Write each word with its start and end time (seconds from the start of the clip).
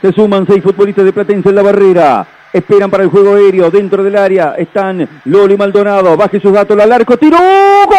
Se 0.00 0.12
suman 0.12 0.46
seis 0.46 0.62
futbolistas 0.62 1.04
de 1.04 1.12
Platense 1.12 1.50
en 1.50 1.54
la 1.54 1.62
barrera. 1.62 2.26
Esperan 2.52 2.90
para 2.90 3.04
el 3.04 3.10
juego 3.10 3.34
aéreo 3.34 3.70
dentro 3.70 4.02
del 4.02 4.16
área. 4.16 4.54
Están 4.56 5.08
Loli 5.26 5.56
Maldonado. 5.56 6.16
Baje 6.16 6.40
sus 6.40 6.52
datos 6.52 6.78
al 6.80 6.90
arco. 6.90 7.16
Tiro. 7.16 7.36
¡Gol! 7.38 7.96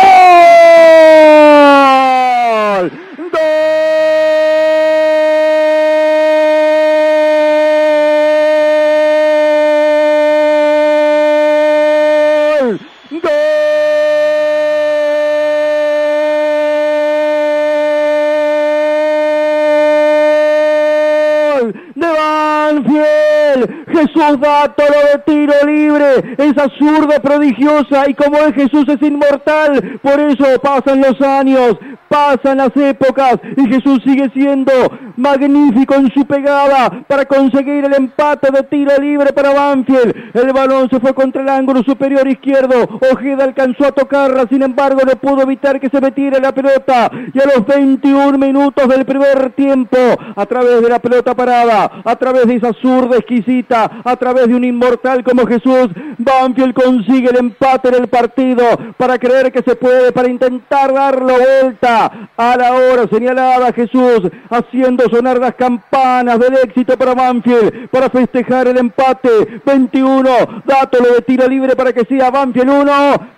Banfield. 22.83 23.85
Jesús 23.87 24.39
da 24.39 24.67
todo 24.69 24.87
de 24.87 25.19
tiro 25.25 25.53
libre. 25.65 26.35
Es 26.37 26.57
absurda, 26.57 27.19
prodigiosa. 27.19 28.09
Y 28.09 28.13
como 28.13 28.37
es 28.37 28.53
Jesús 28.55 28.85
es 28.87 29.01
inmortal. 29.01 29.99
Por 30.01 30.19
eso 30.19 30.45
pasan 30.61 31.01
los 31.01 31.19
años, 31.21 31.77
pasan 32.07 32.57
las 32.57 32.75
épocas. 32.75 33.35
Y 33.57 33.67
Jesús 33.67 34.01
sigue 34.03 34.29
siendo 34.33 34.71
magnífico 35.15 35.95
en 35.95 36.11
su 36.11 36.25
pegada 36.25 37.03
para 37.07 37.25
conseguir 37.25 37.85
el 37.85 37.93
empate 37.93 38.51
de 38.51 38.63
tiro 38.63 38.91
libre 38.99 39.33
para 39.33 39.53
Banfield. 39.53 40.15
El 40.33 40.53
balón 40.53 40.89
se 40.89 40.99
fue 40.99 41.13
contra 41.13 41.41
el 41.41 41.49
ángulo 41.49 41.83
superior 41.83 42.27
izquierdo. 42.27 42.99
Ojeda 43.11 43.43
alcanzó 43.43 43.85
a 43.85 43.91
tocarla. 43.91 44.45
Sin 44.49 44.61
embargo, 44.63 45.01
no 45.05 45.15
pudo 45.17 45.43
evitar 45.43 45.79
que 45.79 45.89
se 45.89 46.01
metiera 46.01 46.39
la 46.39 46.53
pelota. 46.53 47.11
Y 47.33 47.39
a 47.39 47.45
los 47.45 47.65
21 47.65 48.37
minutos 48.37 48.87
del 48.87 49.05
primer 49.05 49.51
tiempo, 49.51 49.97
a 50.35 50.45
través 50.45 50.81
de 50.81 50.89
la 50.89 50.99
pelota 50.99 51.35
parada, 51.35 52.01
a 52.03 52.15
través 52.15 52.47
de 52.47 52.55
esa 52.55 52.70
zurda 52.73 53.17
exquisita, 53.17 54.01
a 54.03 54.15
través 54.15 54.47
de 54.47 54.55
un 54.55 54.63
inmortal 54.63 55.23
como 55.23 55.45
Jesús, 55.45 55.89
Banfield 56.17 56.73
consigue 56.73 57.29
el 57.29 57.37
empate 57.37 57.89
en 57.89 57.95
el 57.95 58.07
partido 58.07 58.63
para 58.97 59.17
creer 59.17 59.51
que 59.51 59.61
se 59.63 59.75
puede, 59.75 60.11
para 60.11 60.29
intentar 60.29 60.93
darlo 60.93 61.33
vuelta 61.33 62.29
a 62.37 62.57
la 62.57 62.71
hora 62.73 63.07
señalada 63.11 63.73
Jesús, 63.73 64.21
haciendo 64.49 65.09
sonar 65.09 65.39
las 65.39 65.55
campanas 65.55 66.39
del 66.39 66.55
éxito 66.63 66.97
para 66.97 67.13
Banfield, 67.13 67.89
para 67.89 68.09
festejar 68.09 68.67
el 68.67 68.77
empate, 68.77 69.61
21, 69.65 70.29
dátelo 70.65 71.13
de 71.15 71.21
tiro 71.21 71.47
libre 71.47 71.75
para 71.75 71.93
que 71.93 72.05
sea 72.05 72.29
Banfield 72.31 72.69
1, 72.69 72.91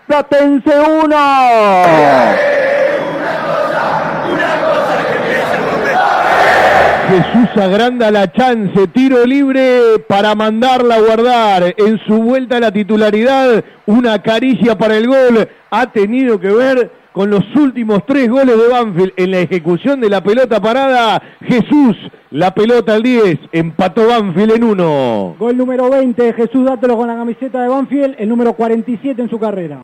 Platense 0.08 0.80
1. 1.03 1.16
Jesús 7.14 7.50
agranda 7.58 8.09
la 8.09 8.31
chance, 8.31 8.88
tiro 8.88 9.23
libre 9.23 10.00
para 10.08 10.33
mandarla 10.33 10.95
a 10.95 11.00
guardar. 11.00 11.75
En 11.78 12.00
su 12.08 12.16
vuelta 12.23 12.58
a 12.58 12.59
la 12.59 12.72
titularidad, 12.72 13.64
una 13.86 14.19
caricia 14.23 14.75
para 14.75 14.97
el 14.97 15.06
gol. 15.06 15.47
Ha 15.69 15.91
tenido 15.91 16.39
que 16.39 16.50
ver 16.50 16.91
con 17.11 17.30
los 17.30 17.44
últimos 17.56 18.03
tres 18.08 18.28
goles 18.28 18.58
de 18.58 18.67
Banfield 18.67 19.14
en 19.16 19.30
la 19.30 19.39
ejecución 19.41 20.02
de 20.02 20.09
la 20.09 20.23
pelota 20.23 20.59
parada. 20.59 21.22
Jesús, 21.41 21.95
la 22.31 22.56
pelota 22.56 22.95
al 22.95 23.03
10, 23.03 23.38
empató 23.52 24.08
Banfield 24.08 24.56
en 24.56 24.64
uno. 24.64 25.36
Gol 25.38 25.56
número 25.56 25.91
20, 25.91 26.34
Jesús 26.34 26.66
Dátelo 26.66 26.97
con 26.97 27.08
la 27.08 27.16
camiseta 27.16 27.61
de 27.61 27.67
Banfield, 27.67 28.16
el 28.17 28.28
número 28.28 28.53
47 28.53 29.22
en 29.22 29.30
su 29.30 29.38
carrera. 29.38 29.81